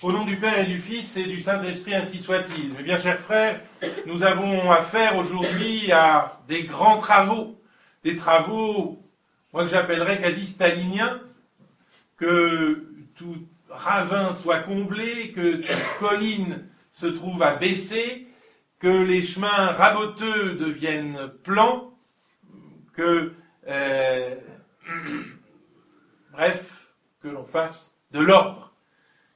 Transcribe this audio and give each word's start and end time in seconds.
Au 0.00 0.12
nom 0.12 0.24
du 0.24 0.36
Père 0.36 0.60
et 0.60 0.66
du 0.66 0.78
Fils 0.78 1.16
et 1.16 1.24
du 1.24 1.40
Saint-Esprit, 1.40 1.96
ainsi 1.96 2.20
soit-il. 2.20 2.72
Mes 2.72 2.84
bien 2.84 3.00
chers 3.00 3.18
frères, 3.18 3.60
nous 4.06 4.22
avons 4.22 4.70
affaire 4.70 5.16
aujourd'hui 5.16 5.90
à 5.90 6.40
des 6.46 6.62
grands 6.62 6.98
travaux, 6.98 7.60
des 8.04 8.16
travaux, 8.16 9.02
moi 9.52 9.64
que 9.64 9.70
j'appellerais 9.70 10.20
quasi 10.20 10.46
staliniens, 10.46 11.20
que 12.16 12.86
tout 13.16 13.38
ravin 13.68 14.34
soit 14.34 14.60
comblé, 14.60 15.32
que 15.32 15.56
toute 15.56 15.98
colline 15.98 16.68
se 16.92 17.06
trouve 17.06 17.42
à 17.42 17.56
baisser, 17.56 18.28
que 18.78 18.86
les 18.86 19.24
chemins 19.24 19.72
raboteux 19.72 20.52
deviennent 20.54 21.28
plans, 21.42 21.92
que, 22.94 23.32
euh, 23.66 24.36
bref, 26.32 26.86
que 27.20 27.26
l'on 27.26 27.46
fasse 27.46 27.98
de 28.12 28.20
l'ordre 28.20 28.67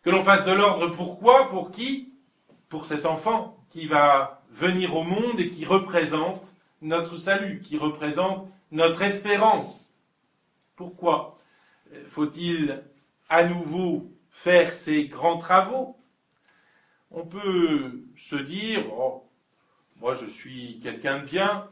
que 0.02 0.10
l'on 0.10 0.24
fasse 0.24 0.44
de 0.44 0.52
l'ordre 0.52 0.88
pourquoi 0.88 1.48
Pour 1.48 1.70
qui 1.70 2.12
Pour 2.68 2.86
cet 2.86 3.06
enfant 3.06 3.64
qui 3.70 3.86
va 3.86 4.42
venir 4.50 4.94
au 4.96 5.02
monde 5.02 5.40
et 5.40 5.50
qui 5.50 5.64
représente 5.64 6.56
notre 6.82 7.16
salut, 7.16 7.60
qui 7.60 7.78
représente 7.78 8.48
notre 8.70 9.02
espérance. 9.02 9.94
Pourquoi 10.76 11.36
faut-il 12.08 12.82
à 13.28 13.44
nouveau 13.44 14.10
faire 14.30 14.72
ces 14.72 15.06
grands 15.06 15.38
travaux? 15.38 15.96
On 17.10 17.24
peut 17.24 18.02
se 18.16 18.36
dire, 18.36 18.92
oh, 18.92 19.28
moi 20.00 20.14
je 20.14 20.26
suis 20.26 20.80
quelqu'un 20.82 21.20
de 21.20 21.26
bien, 21.26 21.68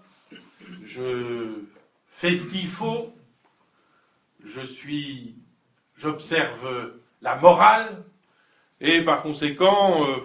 je 0.84 1.64
fais 2.12 2.36
ce 2.36 2.48
qu'il 2.48 2.68
faut, 2.68 3.12
je 4.44 4.60
suis, 4.60 5.36
j'observe 5.96 6.92
la 7.22 7.36
morale, 7.36 8.04
et 8.80 9.02
par 9.02 9.20
conséquent, 9.20 10.06
euh, 10.06 10.16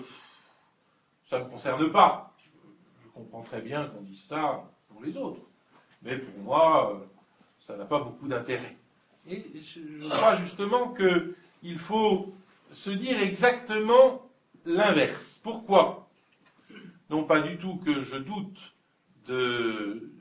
ça 1.30 1.40
ne 1.40 1.46
me 1.46 1.50
concerne 1.50 1.92
pas. 1.92 2.34
Je, 3.04 3.10
comprends 3.14 3.44
très 3.44 3.62
bien 3.62 3.86
qu'on 3.88 4.02
dise 4.02 4.24
ça 4.24 4.64
pour 4.90 5.04
les 5.04 5.16
autres. 5.18 5.42
Mais 6.02 6.18
pour 6.18 6.44
moi, 6.44 6.94
euh, 6.94 7.06
ça 7.66 7.76
n'a 7.76 7.86
pas 7.86 8.00
beaucoup 8.00 8.28
d'intérêt. 8.28 8.78
Et 9.28 9.46
je, 9.56 10.08
crois 10.08 10.36
justement 10.36 10.94
qu'il 10.94 11.80
faut 11.80 12.34
se 12.72 12.90
dire 12.92 13.20
exactement 13.22 14.30
l'inverse. 14.66 15.40
Pourquoi? 15.44 16.08
Non 17.10 17.24
pas 17.24 17.42
du 17.42 17.58
tout 17.58 17.78
que 17.78 18.02
je 18.02 18.18
doute 18.18 18.74
de, 19.28 20.12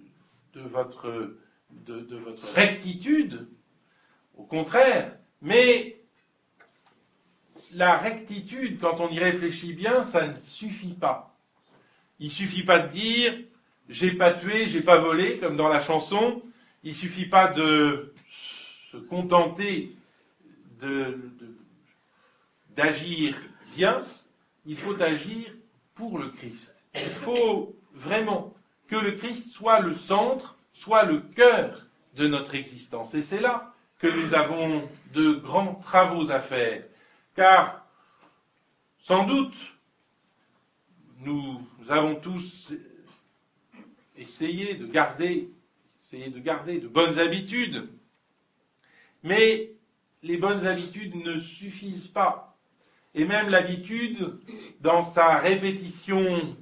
de, 0.55 0.61
votre, 0.61 1.37
de 1.71 2.17
votre 2.17 2.53
rectitude, 2.55 3.49
au 4.37 4.45
contraire, 4.45 5.17
mais 5.43 5.94
la 7.75 7.97
rectitude, 7.97 8.79
quand 8.81 9.01
on 9.01 9.09
y 9.09 9.19
réfléchit 9.19 9.73
bien, 9.73 10.03
ça 10.05 10.27
ne 10.29 10.37
suffit 10.37 10.95
pas. 10.95 11.37
Il 12.21 12.31
suffit 12.31 12.63
pas 12.63 12.79
de 12.79 12.89
dire 12.89 13.35
j'ai 13.89 14.13
pas 14.13 14.33
tué, 14.33 14.67
j'ai 14.67 14.81
pas 14.81 14.97
volé, 14.97 15.39
comme 15.39 15.57
dans 15.57 15.69
la 15.69 15.81
chanson. 15.81 16.43
Il 16.83 16.95
suffit 16.95 17.27
pas 17.27 17.49
de 17.49 18.15
se 18.91 18.97
contenter 18.97 19.95
d'agir 22.77 23.37
bien. 23.77 24.05
Il 24.67 24.77
faut 24.77 25.01
agir 25.03 25.53
pour 25.95 26.19
le 26.19 26.31
Christ. 26.31 26.77
Il 26.95 27.11
faut 27.11 27.77
vraiment 27.93 28.55
que 28.89 28.97
le 28.97 29.13
Christ 29.13 29.51
soit 29.53 29.81
le 29.81 29.95
centre, 29.95 30.57
soit 30.73 31.05
le 31.05 31.21
cœur 31.21 31.87
de 32.17 32.27
notre 32.27 32.55
existence. 32.55 33.15
Et 33.15 33.23
c'est 33.23 33.41
là 33.41 33.73
que 33.99 34.07
nous 34.07 34.35
avons 34.35 34.89
de 35.13 35.33
grands 35.33 35.75
travaux 35.75 36.31
à 36.31 36.41
faire 36.41 36.85
car 37.35 37.87
sans 38.99 39.27
doute 39.27 39.57
nous 41.21 41.61
avons 41.89 42.17
tous 42.17 42.73
essayé 44.17 44.75
de 44.75 44.87
garder, 44.87 45.51
essayé 46.01 46.29
de 46.29 46.39
garder 46.39 46.79
de 46.79 46.89
bonnes 46.89 47.19
habitudes, 47.19 47.89
mais 49.23 49.73
les 50.23 50.37
bonnes 50.37 50.67
habitudes 50.67 51.15
ne 51.17 51.41
suffisent 51.41 52.09
pas. 52.09 52.57
Et 53.15 53.25
même 53.25 53.49
l'habitude, 53.49 54.39
dans 54.81 55.05
sa 55.05 55.39
répétition 55.39 56.57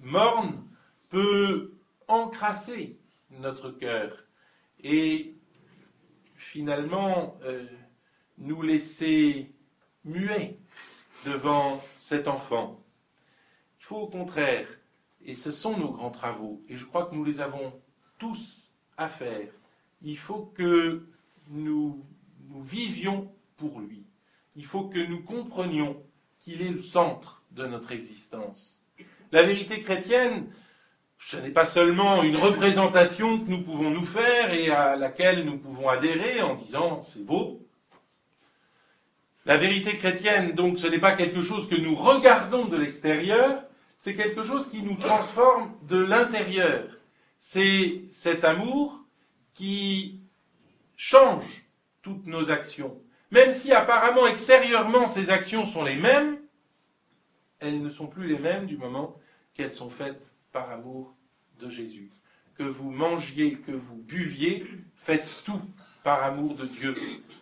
morne, 0.00 0.66
peut 1.08 1.72
encrasser 2.08 2.98
notre 3.30 3.70
cœur 3.70 4.24
et 4.82 5.34
finalement 6.36 7.38
euh, 7.44 7.64
nous 8.38 8.62
laisser 8.62 9.51
muet 10.04 10.58
devant 11.24 11.80
cet 12.00 12.28
enfant. 12.28 12.80
Il 13.80 13.84
faut 13.84 13.96
au 13.96 14.06
contraire, 14.06 14.66
et 15.24 15.34
ce 15.34 15.52
sont 15.52 15.76
nos 15.76 15.90
grands 15.90 16.10
travaux, 16.10 16.62
et 16.68 16.76
je 16.76 16.84
crois 16.84 17.06
que 17.06 17.14
nous 17.14 17.24
les 17.24 17.40
avons 17.40 17.72
tous 18.18 18.72
à 18.96 19.08
faire, 19.08 19.48
il 20.02 20.18
faut 20.18 20.52
que 20.54 21.06
nous, 21.50 22.04
nous 22.48 22.62
vivions 22.62 23.32
pour 23.56 23.80
lui. 23.80 24.04
Il 24.56 24.64
faut 24.64 24.84
que 24.84 24.98
nous 24.98 25.22
comprenions 25.22 26.02
qu'il 26.40 26.62
est 26.62 26.70
le 26.70 26.82
centre 26.82 27.42
de 27.52 27.66
notre 27.66 27.92
existence. 27.92 28.82
La 29.30 29.42
vérité 29.42 29.80
chrétienne, 29.80 30.48
ce 31.18 31.36
n'est 31.36 31.50
pas 31.50 31.66
seulement 31.66 32.22
une 32.22 32.36
représentation 32.36 33.38
que 33.38 33.48
nous 33.48 33.62
pouvons 33.62 33.90
nous 33.90 34.04
faire 34.04 34.52
et 34.52 34.70
à 34.70 34.96
laquelle 34.96 35.44
nous 35.44 35.58
pouvons 35.58 35.88
adhérer 35.88 36.42
en 36.42 36.56
disant 36.56 37.02
c'est 37.04 37.24
beau, 37.24 37.60
la 39.44 39.56
vérité 39.56 39.96
chrétienne, 39.96 40.52
donc, 40.52 40.78
ce 40.78 40.86
n'est 40.86 40.98
pas 40.98 41.16
quelque 41.16 41.42
chose 41.42 41.68
que 41.68 41.74
nous 41.74 41.94
regardons 41.94 42.66
de 42.66 42.76
l'extérieur, 42.76 43.64
c'est 43.98 44.14
quelque 44.14 44.42
chose 44.42 44.68
qui 44.70 44.82
nous 44.82 44.96
transforme 44.96 45.74
de 45.88 45.98
l'intérieur. 45.98 46.84
C'est 47.38 48.02
cet 48.10 48.44
amour 48.44 49.00
qui 49.54 50.20
change 50.96 51.64
toutes 52.02 52.26
nos 52.26 52.50
actions. 52.50 53.00
Même 53.30 53.52
si 53.52 53.72
apparemment 53.72 54.26
extérieurement 54.26 55.08
ces 55.08 55.30
actions 55.30 55.66
sont 55.66 55.82
les 55.82 55.96
mêmes, 55.96 56.38
elles 57.58 57.82
ne 57.82 57.90
sont 57.90 58.06
plus 58.06 58.28
les 58.28 58.38
mêmes 58.38 58.66
du 58.66 58.76
moment 58.76 59.16
qu'elles 59.54 59.72
sont 59.72 59.90
faites 59.90 60.32
par 60.52 60.70
amour 60.70 61.14
de 61.60 61.68
Jésus. 61.68 62.10
Que 62.56 62.64
vous 62.64 62.90
mangiez, 62.90 63.54
que 63.54 63.72
vous 63.72 63.96
buviez, 63.96 64.66
faites 64.96 65.28
tout 65.44 65.62
par 66.04 66.22
amour 66.22 66.54
de 66.54 66.66
Dieu, 66.66 66.94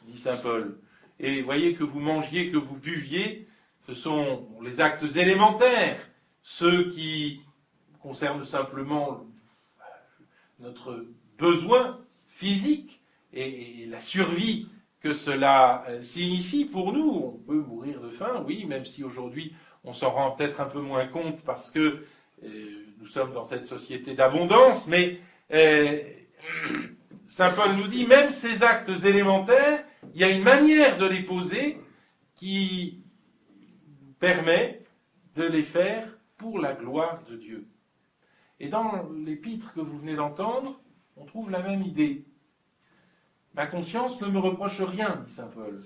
dit 0.07 0.19
Saint 0.19 0.37
Paul. 0.37 0.79
Et 1.23 1.43
voyez 1.43 1.75
que 1.75 1.85
vous 1.85 2.01
mangiez, 2.01 2.51
que 2.51 2.57
vous 2.57 2.77
buviez, 2.77 3.47
ce 3.87 3.95
sont 3.95 4.49
les 4.63 4.81
actes 4.81 5.05
élémentaires, 5.17 5.99
ceux 6.43 6.91
qui 6.91 7.43
concernent 8.01 8.47
simplement 8.47 9.27
notre 10.61 11.05
besoin 11.39 12.01
physique 12.29 13.03
et, 13.35 13.87
la 13.89 14.01
survie 14.01 14.69
que 15.01 15.13
cela 15.13 15.85
euh, 15.89 16.03
signifie 16.03 16.65
pour 16.65 16.93
nous. 16.93 17.11
On 17.11 17.47
peut 17.47 17.61
mourir 17.61 18.01
de 18.01 18.09
faim, 18.09 18.43
oui, 18.47 18.65
même 18.67 18.87
si 18.87 19.05
aujourd'hui 19.05 19.53
on 19.85 19.93
s'en 19.93 20.11
rend 20.11 20.31
peut-être 20.31 20.61
un 20.61 20.67
peu 20.67 20.81
moins 20.81 21.07
compte 21.07 21.41
parce 21.43 21.71
que 21.71 22.05
euh, 22.45 22.87
nous 22.99 23.07
sommes 23.07 23.33
dans 23.33 23.45
cette 23.45 23.67
société 23.67 24.15
d'abondance, 24.15 24.87
mais 24.87 25.19
euh, 25.53 26.01
Saint 27.27 27.51
Paul 27.51 27.73
nous 27.77 27.89
dit 27.89 28.07
même 28.07 28.31
ces 28.31 28.63
actes 28.63 29.05
élémentaires 29.05 29.85
il 30.15 30.21
y 30.21 30.25
a 30.25 30.31
une 30.31 30.43
manière 30.43 30.97
de 30.97 31.07
les 31.07 31.23
poser 31.23 31.81
qui 32.37 33.03
permet 34.19 34.83
de 35.37 35.45
les 35.45 35.63
faire 35.63 36.07
pour 36.37 36.59
la 36.59 36.73
gloire 36.73 37.23
de 37.29 37.37
Dieu. 37.37 37.67
Et 38.59 38.69
dans 38.69 39.09
l'épître 39.25 39.73
que 39.73 39.81
vous 39.81 39.99
venez 39.99 40.17
d'entendre, 40.17 40.81
on 41.17 41.25
trouve 41.25 41.51
la 41.51 41.63
même 41.63 41.83
idée. 41.83 42.25
Ma 43.55 43.67
conscience 43.67 44.21
ne 44.21 44.29
me 44.29 44.39
reproche 44.39 44.81
rien, 44.81 45.23
dit 45.27 45.33
Saint 45.33 45.49
Paul. 45.49 45.83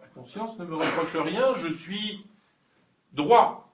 Ma 0.00 0.06
conscience 0.08 0.58
ne 0.58 0.64
me 0.64 0.74
reproche 0.74 1.16
rien, 1.16 1.54
je 1.56 1.72
suis 1.72 2.24
droit. 3.12 3.72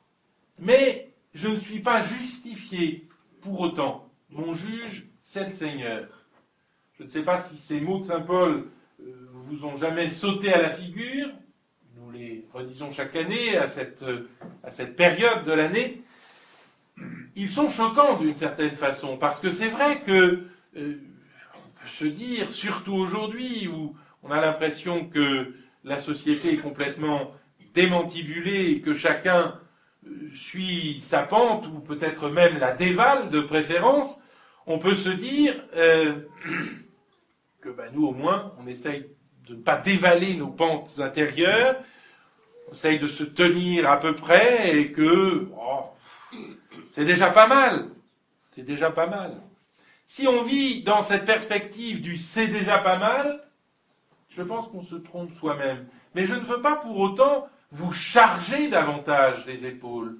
Mais 0.58 1.12
je 1.34 1.48
ne 1.48 1.58
suis 1.58 1.80
pas 1.80 2.02
justifié 2.02 3.08
pour 3.40 3.60
autant. 3.60 4.08
Mon 4.30 4.54
juge, 4.54 5.06
c'est 5.22 5.44
le 5.44 5.52
Seigneur. 5.52 6.08
Je 6.98 7.04
ne 7.04 7.08
sais 7.08 7.22
pas 7.22 7.40
si 7.40 7.56
ces 7.58 7.80
mots 7.80 7.98
de 7.98 8.04
Saint 8.04 8.22
Paul 8.22 8.68
vous 8.98 9.64
ont 9.64 9.76
jamais 9.76 10.10
sauté 10.10 10.52
à 10.52 10.62
la 10.62 10.70
figure, 10.70 11.28
nous 11.96 12.10
les 12.10 12.46
redisons 12.52 12.90
chaque 12.92 13.16
année 13.16 13.56
à 13.56 13.68
cette, 13.68 14.04
à 14.62 14.70
cette 14.70 14.96
période 14.96 15.44
de 15.44 15.52
l'année, 15.52 16.02
ils 17.36 17.48
sont 17.48 17.70
choquants 17.70 18.16
d'une 18.16 18.34
certaine 18.34 18.76
façon, 18.76 19.16
parce 19.16 19.40
que 19.40 19.50
c'est 19.50 19.68
vrai 19.68 20.00
que 20.00 20.44
euh, 20.76 20.94
on 21.54 21.80
peut 21.80 21.88
se 21.96 22.04
dire, 22.04 22.50
surtout 22.50 22.94
aujourd'hui 22.94 23.68
où 23.68 23.96
on 24.22 24.30
a 24.30 24.40
l'impression 24.40 25.04
que 25.04 25.54
la 25.84 25.98
société 25.98 26.54
est 26.54 26.58
complètement 26.58 27.32
démantibulée 27.74 28.70
et 28.70 28.80
que 28.80 28.94
chacun 28.94 29.58
euh, 30.06 30.10
suit 30.34 31.00
sa 31.00 31.22
pente 31.22 31.66
ou 31.68 31.78
peut-être 31.78 32.28
même 32.28 32.58
la 32.58 32.72
dévale 32.72 33.28
de 33.28 33.40
préférence, 33.40 34.20
on 34.66 34.78
peut 34.78 34.94
se 34.94 35.08
dire 35.08 35.54
euh, 35.76 36.14
que 37.60 37.68
ben, 37.70 37.90
nous 37.92 38.06
au 38.06 38.12
moins 38.12 38.52
on 38.58 38.66
essaye 38.66 39.06
de 39.48 39.54
ne 39.54 39.62
pas 39.62 39.76
dévaler 39.76 40.34
nos 40.34 40.48
pentes 40.48 40.98
intérieures. 40.98 41.76
on 42.68 42.72
essaye 42.72 42.98
de 42.98 43.08
se 43.08 43.24
tenir 43.24 43.90
à 43.90 43.98
peu 43.98 44.14
près 44.14 44.76
et 44.76 44.92
que 44.92 45.48
oh, 45.56 45.84
c'est 46.90 47.04
déjà 47.04 47.30
pas 47.30 47.46
mal. 47.46 47.88
C'est 48.54 48.62
déjà 48.62 48.90
pas 48.90 49.06
mal. 49.06 49.40
Si 50.06 50.26
on 50.26 50.42
vit 50.42 50.82
dans 50.82 51.02
cette 51.02 51.24
perspective 51.24 52.00
du 52.00 52.16
c'est 52.16 52.48
déjà 52.48 52.78
pas 52.78 52.98
mal, 52.98 53.44
je 54.30 54.42
pense 54.42 54.68
qu'on 54.68 54.82
se 54.82 54.96
trompe 54.96 55.32
soi-même. 55.32 55.86
Mais 56.14 56.24
je 56.24 56.34
ne 56.34 56.40
veux 56.40 56.60
pas 56.60 56.76
pour 56.76 56.98
autant 56.98 57.48
vous 57.70 57.92
charger 57.92 58.68
davantage 58.68 59.46
les 59.46 59.66
épaules. 59.66 60.18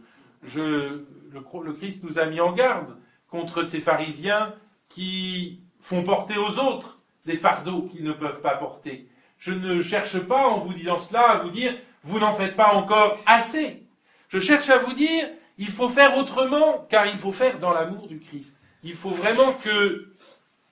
Le 0.55 1.73
Christ 1.79 2.05
nous 2.05 2.19
a 2.19 2.27
mis 2.27 2.41
en 2.41 2.53
garde 2.53 2.97
contre 3.29 3.63
ces 3.63 3.81
pharisiens 3.81 4.55
qui 4.89 5.61
font 5.81 6.03
porter 6.03 6.37
aux 6.37 6.59
autres 6.59 6.98
des 7.29 7.37
fardeaux 7.37 7.83
qu'ils 7.83 8.03
ne 8.03 8.13
peuvent 8.13 8.41
pas 8.41 8.57
porter. 8.57 9.09
Je 9.39 9.53
ne 9.53 9.83
cherche 9.83 10.19
pas, 10.19 10.49
en 10.49 10.65
vous 10.65 10.73
disant 10.73 10.99
cela, 10.99 11.31
à 11.31 11.39
vous 11.39 11.51
dire, 11.51 11.77
vous 12.03 12.19
n'en 12.19 12.35
faites 12.35 12.57
pas 12.57 12.73
encore 12.75 13.19
assez. 13.27 13.85
Je 14.29 14.41
cherche 14.41 14.69
à 14.71 14.79
vous 14.79 14.95
dire, 14.95 15.29
il 15.59 15.71
faut 15.71 15.89
faire 15.89 16.17
autrement, 16.17 16.87
car 16.89 17.07
il 17.07 17.19
faut 17.19 17.31
faire 17.31 17.59
dans 17.59 17.73
l'amour 17.73 18.09
du 18.09 18.19
Christ. 18.19 18.59
Il 18.83 18.95
faut 18.95 19.11
vraiment 19.11 19.53
que, 19.53 20.09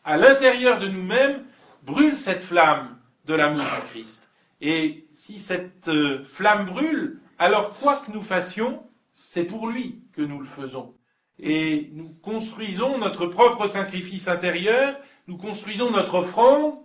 à 0.02 0.16
l'intérieur 0.16 0.78
de 0.78 0.88
nous-mêmes, 0.88 1.44
brûle 1.82 2.16
cette 2.16 2.42
flamme 2.42 2.98
de 3.26 3.34
l'amour 3.34 3.64
du 3.64 3.88
Christ. 3.90 4.28
Et 4.60 5.06
si 5.12 5.38
cette 5.38 5.88
euh, 5.88 6.24
flamme 6.24 6.64
brûle, 6.64 7.20
alors 7.38 7.74
quoi 7.74 7.96
que 7.96 8.10
nous 8.12 8.22
fassions, 8.22 8.82
c'est 9.26 9.44
pour 9.44 9.68
lui 9.68 10.02
que 10.14 10.22
nous 10.22 10.38
le 10.38 10.46
faisons. 10.46 10.94
Et 11.38 11.90
nous 11.92 12.08
construisons 12.22 12.96
notre 12.96 13.26
propre 13.26 13.66
sacrifice 13.66 14.26
intérieur, 14.26 14.96
nous 15.26 15.36
construisons 15.36 15.90
notre 15.90 16.14
offrande 16.14 16.78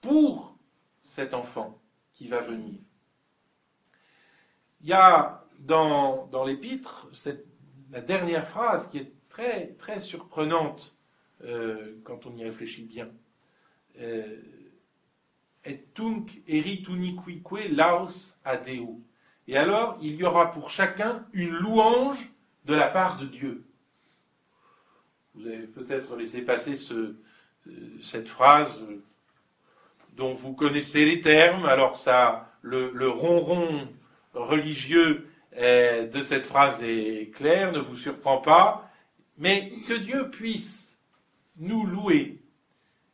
pour 0.00 0.56
cet 1.02 1.34
enfant 1.34 1.80
qui 2.12 2.28
va 2.28 2.40
venir. 2.40 2.78
Il 4.80 4.88
y 4.88 4.92
a 4.92 5.44
dans, 5.58 6.28
l'épître 6.44 7.08
la 7.90 8.00
dernière 8.00 8.46
phrase 8.46 8.88
qui 8.90 8.98
est 8.98 9.12
très, 9.28 9.74
très 9.74 10.00
surprenante 10.00 10.96
euh, 11.44 12.00
quand 12.04 12.26
on 12.26 12.36
y 12.36 12.44
réfléchit 12.44 12.84
bien. 12.84 13.10
Euh, 13.98 14.40
et 15.64 15.82
tunc 15.94 16.26
erituniquique 16.48 17.70
laos 17.70 18.38
adeo. 18.44 19.02
Et 19.46 19.56
alors, 19.56 19.98
il 20.00 20.14
y 20.14 20.24
aura 20.24 20.52
pour 20.52 20.70
chacun 20.70 21.26
une 21.32 21.50
louange 21.50 22.32
de 22.64 22.74
la 22.74 22.88
part 22.88 23.18
de 23.18 23.26
Dieu. 23.26 23.66
Vous 25.34 25.46
avez 25.46 25.66
peut-être 25.66 26.16
laissé 26.16 26.42
passer 26.42 26.76
ce, 26.76 27.16
cette 28.02 28.28
phrase 28.28 28.82
dont 30.16 30.34
vous 30.34 30.52
connaissez 30.52 31.04
les 31.04 31.20
termes. 31.20 31.64
Alors 31.66 31.96
ça, 31.96 32.52
le, 32.62 32.90
le 32.94 33.08
ronron 33.08 33.88
religieux 34.34 35.26
de 35.56 36.20
cette 36.22 36.46
phrase 36.46 36.82
est 36.82 37.34
clair, 37.34 37.72
ne 37.72 37.80
vous 37.80 37.96
surprend 37.96 38.38
pas, 38.38 38.90
mais 39.36 39.72
que 39.86 39.94
Dieu 39.94 40.30
puisse 40.30 40.96
nous 41.58 41.86
louer 41.86 42.38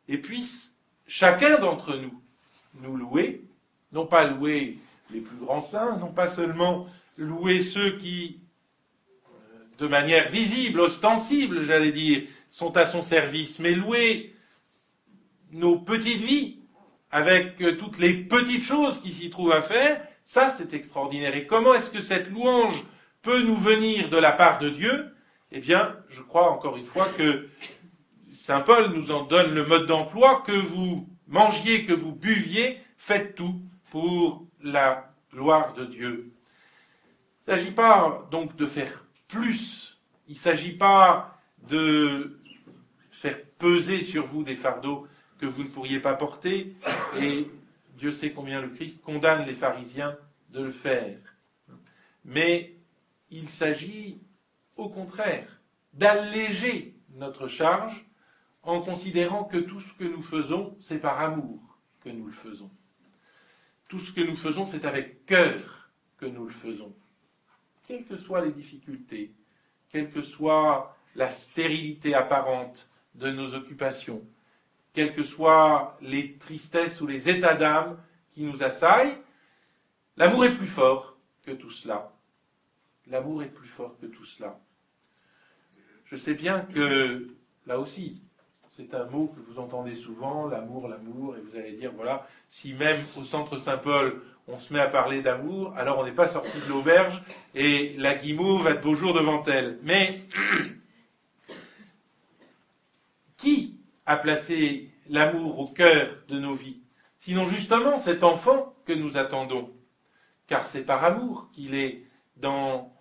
et 0.07 0.17
puisse 0.17 0.75
chacun 1.07 1.57
d'entre 1.57 1.95
nous 1.95 2.21
nous 2.81 2.95
louer, 2.95 3.43
non 3.91 4.05
pas 4.05 4.27
louer 4.27 4.77
les 5.11 5.21
plus 5.21 5.37
grands 5.37 5.61
saints, 5.61 5.97
non 5.97 6.11
pas 6.11 6.27
seulement 6.27 6.87
louer 7.17 7.61
ceux 7.61 7.97
qui, 7.97 8.39
de 9.79 9.87
manière 9.87 10.29
visible, 10.29 10.79
ostensible, 10.81 11.63
j'allais 11.63 11.91
dire, 11.91 12.23
sont 12.49 12.75
à 12.77 12.85
son 12.85 13.03
service, 13.03 13.59
mais 13.59 13.71
louer 13.71 14.33
nos 15.51 15.79
petites 15.79 16.21
vies, 16.21 16.59
avec 17.11 17.61
euh, 17.61 17.77
toutes 17.77 17.99
les 17.99 18.13
petites 18.13 18.63
choses 18.63 18.99
qui 18.99 19.13
s'y 19.13 19.29
trouvent 19.29 19.51
à 19.51 19.61
faire, 19.61 20.01
ça 20.23 20.49
c'est 20.49 20.73
extraordinaire. 20.73 21.35
Et 21.35 21.47
comment 21.47 21.73
est-ce 21.73 21.89
que 21.89 22.01
cette 22.01 22.29
louange 22.29 22.83
peut 23.21 23.41
nous 23.41 23.57
venir 23.57 24.09
de 24.09 24.17
la 24.17 24.31
part 24.31 24.59
de 24.59 24.69
Dieu? 24.69 25.13
Eh 25.51 25.59
bien, 25.59 25.95
je 26.09 26.21
crois 26.21 26.51
encore 26.51 26.77
une 26.77 26.85
fois 26.85 27.07
que 27.17 27.47
Saint 28.31 28.61
Paul 28.61 28.91
nous 28.93 29.11
en 29.11 29.23
donne 29.23 29.55
le 29.55 29.65
mode 29.65 29.87
d'emploi, 29.87 30.43
que 30.45 30.51
vous 30.51 31.07
mangiez, 31.27 31.85
que 31.85 31.93
vous 31.93 32.11
buviez, 32.11 32.79
faites 32.97 33.35
tout 33.35 33.61
pour 33.89 34.45
la 34.61 35.13
gloire 35.33 35.73
de 35.73 35.85
Dieu. 35.85 36.33
Il 37.47 37.53
ne 37.53 37.57
s'agit 37.57 37.71
pas 37.71 38.27
donc 38.29 38.55
de 38.57 38.65
faire 38.65 39.05
plus, 39.29 39.99
il 40.27 40.33
ne 40.33 40.39
s'agit 40.39 40.73
pas 40.73 41.39
de 41.69 42.39
faire 43.11 43.37
peser 43.57 44.03
sur 44.03 44.25
vous 44.25 44.43
des 44.43 44.55
fardeaux 44.55 45.07
que 45.39 45.45
vous 45.45 45.63
ne 45.63 45.69
pourriez 45.69 45.99
pas 45.99 46.13
porter, 46.13 46.75
et 47.19 47.49
Dieu 47.97 48.11
sait 48.11 48.31
combien 48.31 48.61
le 48.61 48.69
Christ 48.69 49.01
condamne 49.01 49.45
les 49.45 49.53
pharisiens 49.53 50.17
de 50.49 50.63
le 50.63 50.71
faire. 50.71 51.17
Mais 52.25 52.75
il 53.29 53.49
s'agit 53.49 54.19
au 54.75 54.89
contraire 54.89 55.61
d'alléger 55.93 56.95
notre 57.15 57.47
charge 57.47 58.05
en 58.63 58.81
considérant 58.81 59.43
que 59.43 59.57
tout 59.57 59.79
ce 59.79 59.93
que 59.93 60.03
nous 60.03 60.21
faisons, 60.21 60.75
c'est 60.79 60.99
par 60.99 61.19
amour 61.21 61.79
que 62.03 62.09
nous 62.09 62.27
le 62.27 62.33
faisons. 62.33 62.69
Tout 63.87 63.99
ce 63.99 64.11
que 64.11 64.21
nous 64.21 64.35
faisons, 64.35 64.65
c'est 64.65 64.85
avec 64.85 65.25
cœur 65.25 65.89
que 66.17 66.25
nous 66.25 66.45
le 66.45 66.53
faisons. 66.53 66.93
Quelles 67.87 68.05
que 68.05 68.17
soient 68.17 68.43
les 68.43 68.51
difficultés, 68.51 69.31
quelle 69.89 70.11
que 70.11 70.21
soit 70.21 70.97
la 71.15 71.29
stérilité 71.29 72.13
apparente 72.13 72.91
de 73.15 73.31
nos 73.31 73.53
occupations, 73.55 74.21
quelles 74.93 75.13
que 75.13 75.23
soient 75.23 75.97
les 76.01 76.37
tristesses 76.37 77.01
ou 77.01 77.07
les 77.07 77.29
états 77.29 77.55
d'âme 77.55 77.97
qui 78.31 78.43
nous 78.43 78.63
assaillent, 78.63 79.17
l'amour 80.15 80.45
est 80.45 80.53
plus 80.53 80.67
fort 80.67 81.17
que 81.45 81.51
tout 81.51 81.71
cela. 81.71 82.11
L'amour 83.07 83.43
est 83.43 83.53
plus 83.53 83.67
fort 83.67 83.95
que 83.99 84.05
tout 84.05 84.25
cela. 84.25 84.59
Je 86.05 86.15
sais 86.15 86.33
bien 86.33 86.61
que, 86.61 87.27
là 87.65 87.79
aussi, 87.79 88.21
c'est 88.77 88.93
un 88.93 89.05
mot 89.05 89.33
que 89.35 89.51
vous 89.51 89.59
entendez 89.59 89.95
souvent, 89.95 90.47
l'amour, 90.47 90.87
l'amour, 90.87 91.35
et 91.35 91.41
vous 91.41 91.57
allez 91.57 91.73
dire, 91.73 91.91
voilà, 91.95 92.27
si 92.47 92.73
même 92.73 93.03
au 93.17 93.23
centre 93.23 93.57
Saint-Paul, 93.57 94.21
on 94.47 94.55
se 94.55 94.71
met 94.71 94.79
à 94.79 94.87
parler 94.87 95.21
d'amour, 95.21 95.73
alors 95.75 95.99
on 95.99 96.05
n'est 96.05 96.11
pas 96.11 96.27
sorti 96.27 96.57
de 96.59 96.69
l'auberge, 96.69 97.21
et 97.55 97.95
la 97.97 98.13
guimauve 98.13 98.63
va 98.63 98.73
de 98.73 98.81
beau 98.81 98.93
jour 98.93 99.13
devant 99.13 99.43
elle. 99.45 99.79
Mais, 99.83 100.21
qui 103.37 103.79
à 104.07 104.15
placer 104.17 104.89
l'amour 105.09 105.59
au 105.59 105.67
cœur 105.67 106.15
de 106.29 106.39
nos 106.39 106.55
vies, 106.55 106.79
sinon 107.19 107.45
justement 107.47 107.99
cet 107.99 108.23
enfant 108.23 108.73
que 108.85 108.93
nous 108.93 109.17
attendons. 109.17 109.71
Car 110.47 110.65
c'est 110.65 110.85
par 110.85 111.03
amour 111.03 111.51
qu'il 111.51 111.75
est 111.75 112.05
dans 112.37 112.95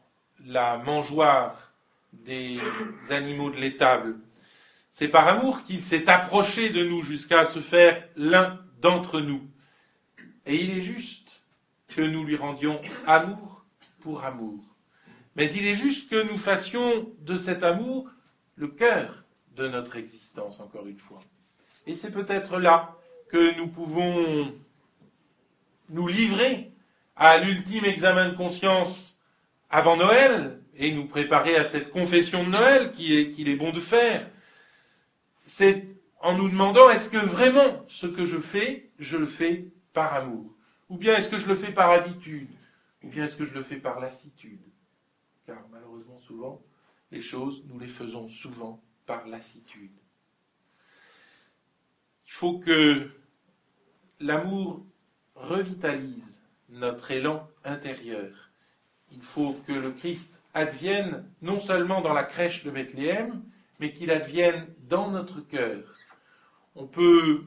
la 0.45 0.79
mangeoire 0.79 1.73
des 2.13 2.59
animaux 3.09 3.51
de 3.51 3.59
l'étable. 3.59 4.17
C'est 4.91 5.09
par 5.09 5.29
amour 5.29 5.63
qu'il 5.63 5.81
s'est 5.81 6.09
approché 6.11 6.71
de 6.71 6.85
nous 6.85 7.03
jusqu'à 7.03 7.45
se 7.45 7.61
faire 7.61 8.03
l'un 8.17 8.61
d'entre 8.81 9.21
nous. 9.21 9.43
Et 10.45 10.57
il 10.57 10.77
est 10.77 10.83
juste 10.83 11.43
que 11.89 12.03
nous 12.03 12.25
lui 12.25 12.37
rendions 12.37 12.81
amour 13.07 13.65
pour 14.01 14.25
amour. 14.25 14.77
Mais 15.37 15.51
il 15.53 15.67
est 15.67 15.75
juste 15.75 16.11
que 16.11 16.31
nous 16.33 16.39
fassions 16.39 17.13
de 17.21 17.37
cet 17.37 17.63
amour 17.63 18.11
le 18.57 18.69
cœur 18.69 19.26
de 19.57 19.69
notre 19.69 19.97
existence, 19.97 20.61
encore 20.61 20.87
une 20.87 20.99
fois. 20.99 21.21
Et 21.87 21.95
c'est 21.95 22.11
peut-être 22.11 22.59
là 22.59 22.95
que 23.29 23.57
nous 23.57 23.69
pouvons 23.69 24.53
nous 25.89 26.07
livrer 26.07 26.71
à 27.17 27.39
l'ultime 27.39 27.85
examen 27.85 28.29
de 28.29 28.37
conscience 28.37 29.17
avant 29.71 29.97
Noël 29.97 30.61
et 30.77 30.93
nous 30.93 31.07
préparer 31.07 31.57
à 31.57 31.65
cette 31.65 31.91
confession 31.91 32.45
de 32.45 32.51
Noël 32.51 32.91
qu'il 32.91 33.49
est 33.49 33.57
bon 33.57 33.73
de 33.73 33.81
faire. 33.81 34.29
C'est 35.45 35.89
en 36.21 36.37
nous 36.37 36.49
demandant 36.49 36.91
est-ce 36.91 37.09
que 37.09 37.19
vraiment 37.19 37.85
ce 37.89 38.07
que 38.07 38.25
je 38.25 38.39
fais, 38.39 38.91
je 38.99 39.17
le 39.17 39.27
fais 39.27 39.69
par 39.93 40.15
amour? 40.15 40.53
Ou 40.89 40.99
bien 40.99 41.17
est-ce 41.17 41.29
que 41.29 41.39
je 41.39 41.49
le 41.49 41.55
fais 41.55 41.73
par 41.73 41.91
habitude? 41.91 42.51
Ou 43.03 43.09
bien 43.09 43.25
est-ce 43.25 43.37
que 43.37 43.45
je 43.45 43.55
le 43.55 43.63
fais 43.63 43.77
par 43.77 44.01
lassitude? 44.01 44.61
Car 45.47 45.59
malheureusement 45.71 46.19
souvent, 46.19 46.61
les 47.11 47.23
choses, 47.23 47.65
nous 47.69 47.79
les 47.79 47.89
faisons 47.89 48.29
souvent 48.29 48.83
par 49.07 49.27
lassitude. 49.27 49.93
Il 52.27 52.33
faut 52.33 52.59
que 52.59 53.09
l'amour 54.21 54.85
revitalise 55.35 56.41
notre 56.69 57.11
élan 57.11 57.49
intérieur. 57.65 58.51
Il 59.13 59.23
faut 59.23 59.53
que 59.67 59.73
le 59.73 59.93
Christ 59.93 60.43
advienne 60.55 61.25
non 61.43 61.61
seulement 61.61 62.01
dans 62.01 62.13
la 62.13 62.25
crèche 62.25 62.65
de 62.65 62.71
Bethléem, 62.71 63.43
mais 63.79 63.93
qu'il 63.93 64.11
advienne 64.11 64.67
dans 64.89 65.11
notre 65.11 65.41
cœur. 65.41 65.85
On 66.75 66.87
peut 66.87 67.45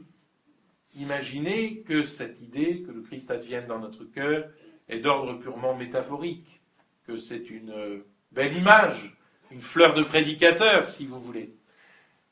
imaginer 0.95 1.81
que 1.81 2.03
cette 2.03 2.41
idée, 2.41 2.83
que 2.83 2.91
le 2.91 3.01
Christ 3.01 3.29
advienne 3.31 3.67
dans 3.67 3.79
notre 3.79 4.05
cœur, 4.05 4.49
est 4.87 4.99
d'ordre 4.99 5.33
purement 5.33 5.75
métaphorique, 5.75 6.61
que 7.05 7.17
c'est 7.17 7.49
une 7.49 8.03
belle 8.31 8.55
image 8.55 9.18
une 9.51 9.61
fleur 9.61 9.93
de 9.93 10.03
prédicateur, 10.03 10.89
si 10.89 11.05
vous 11.05 11.21
voulez. 11.21 11.55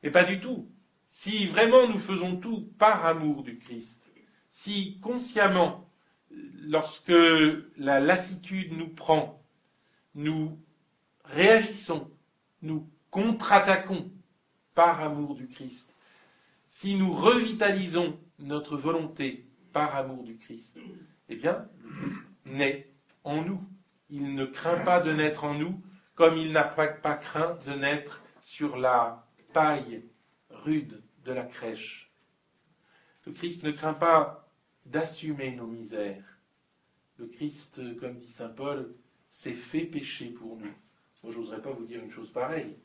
Mais 0.04 0.12
pas 0.12 0.24
du 0.24 0.40
tout. 0.40 0.70
Si 1.10 1.46
vraiment 1.46 1.88
nous 1.88 2.00
faisons 2.00 2.36
tout 2.36 2.70
par 2.78 3.06
amour 3.06 3.44
du 3.44 3.58
Christ, 3.58 4.04
si 4.50 5.00
consciemment 5.00 5.90
lorsque 6.32 7.14
la 7.78 8.00
lassitude 8.00 8.74
nous 8.74 8.90
prend, 8.90 9.44
nous 10.16 10.60
réagissons, 11.24 12.12
nous 12.62 12.90
contre-attaquons 13.10 14.12
par 14.74 15.02
amour 15.02 15.36
du 15.36 15.48
Christ. 15.48 15.94
Si 16.68 16.96
nous 16.96 17.12
revitalisons 17.12 18.20
notre 18.40 18.78
volonté 18.78 19.48
par 19.74 19.96
amour 19.96 20.24
du 20.24 20.38
Christ, 20.38 20.78
eh 21.30 21.36
bien, 21.36 21.68
le 21.84 21.90
Christ 22.02 22.28
naît 22.46 22.92
en 23.24 23.42
nous. 23.42 23.64
Il 24.10 24.36
ne 24.36 24.46
craint 24.46 24.84
pas 24.84 25.00
de 25.00 25.12
naître 25.12 25.44
en 25.44 25.54
nous, 25.54 25.82
comme 26.18 26.36
il 26.36 26.52
n'a 26.52 26.64
pas 26.64 26.88
craint 27.16 27.58
de 27.66 27.74
naître 27.74 28.24
sur 28.42 28.76
la 28.76 29.26
paille 29.54 30.04
rude 30.50 31.02
de 31.24 31.32
la 31.32 31.44
crèche. 31.44 32.12
Le 33.26 33.32
Christ 33.32 33.64
ne 33.64 33.72
craint 33.72 33.94
pas 33.94 34.50
d'assumer 34.86 35.56
nos 35.56 35.68
misères. 35.68 36.40
Le 37.18 37.28
Christ, 37.28 37.80
comme 38.00 38.16
dit 38.16 38.32
Saint 38.32 38.50
Paul, 38.50 38.96
s'est 39.30 39.54
fait 39.54 39.86
pécher 39.86 40.30
pour 40.30 40.58
nous. 40.58 40.74
Moi, 41.24 41.34
j'oserais 41.34 41.62
pas 41.62 41.72
vous 41.72 41.86
dire 41.86 42.04
une 42.04 42.12
chose 42.12 42.32
pareille. 42.32 42.78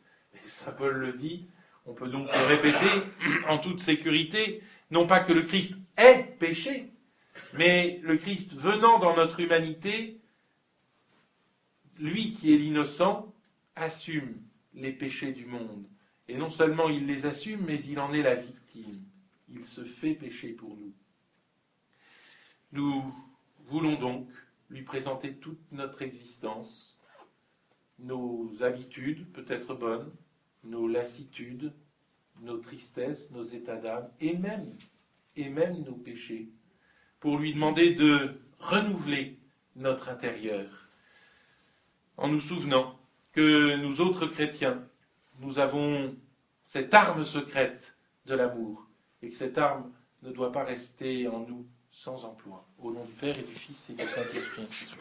Saint 0.47 0.73
Paul 0.73 0.95
le 0.95 1.15
dit, 1.15 1.49
on 1.87 1.95
peut 1.95 2.09
donc 2.09 2.27
le 2.27 2.47
répéter 2.47 3.07
en 3.49 3.59
toute 3.59 3.81
sécurité, 3.81 4.63
non 4.91 5.07
pas 5.07 5.21
que 5.21 5.33
le 5.33 5.43
Christ 5.43 5.75
ait 5.97 6.37
péché, 6.39 6.93
mais 7.55 7.99
le 8.03 8.17
Christ 8.19 8.53
venant 8.55 8.99
dans 8.99 9.17
notre 9.17 9.41
humanité, 9.41 10.22
lui 12.03 12.33
qui 12.33 12.53
est 12.53 12.59
l'innocent, 12.59 13.33
assume 13.77 14.43
les 14.75 14.93
péchés 14.93 15.33
du 15.33 15.47
monde. 15.47 15.87
Et 16.29 16.37
non 16.37 16.51
seulement 16.51 16.89
il 16.89 17.07
les 17.07 17.27
assume, 17.27 17.65
mais 17.65 17.81
il 17.83 18.01
en 18.01 18.13
est 18.13 18.23
la 18.23 18.35
victime. 18.35 19.03
Il 19.49 19.65
se 19.65 19.85
fait 19.85 20.15
pécher 20.15 20.49
pour 20.49 20.77
nous. 20.77 20.93
Nous 22.73 23.15
voulons 23.67 23.95
donc 23.95 24.29
lui 24.69 24.83
présenter 24.83 25.35
toute 25.35 25.61
notre 25.71 26.03
existence, 26.03 26.99
nos 27.99 28.51
habitudes, 28.63 29.31
peut-être 29.33 29.75
bonnes, 29.75 30.11
nos 30.65 30.89
lassitudes, 30.89 31.73
nos 32.41 32.59
tristesses, 32.59 33.31
nos 33.31 33.45
états 33.45 33.77
d'âme, 33.77 34.09
et 34.21 34.37
même, 34.37 34.73
et 35.37 35.49
même 35.49 35.85
nos 35.85 35.95
péchés, 35.95 36.49
pour 37.21 37.39
lui 37.39 37.53
demander 37.53 37.95
de 37.95 38.41
renouveler 38.59 39.39
notre 39.77 40.09
intérieur, 40.09 40.82
en 42.17 42.29
nous 42.29 42.41
souvenant 42.41 42.99
que 43.33 43.77
nous 43.77 44.01
autres 44.01 44.27
chrétiens, 44.27 44.83
nous 45.41 45.59
avons 45.59 46.15
cette 46.63 46.93
arme 46.95 47.25
secrète 47.25 47.97
de 48.27 48.35
l'amour, 48.35 48.87
et 49.23 49.29
que 49.29 49.35
cette 49.35 49.59
arme 49.59 49.91
ne 50.23 50.31
doit 50.31 50.53
pas 50.53 50.65
rester 50.65 51.29
en 51.29 51.41
nous 51.41 51.67
sans 51.91 52.25
emploi. 52.25 52.67
Au 52.79 52.93
nom 52.93 53.05
du 53.05 53.13
Père 53.13 53.37
et 53.39 53.43
du 53.43 53.55
Fils 53.55 53.91
et 53.91 53.95
du 53.95 54.03
Saint-Esprit, 54.03 54.63
ainsi 54.63 54.85
soit. 54.87 54.99